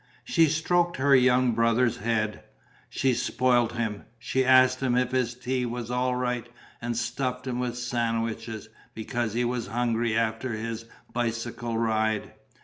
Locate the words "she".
0.23-0.47, 2.89-3.13, 4.17-4.43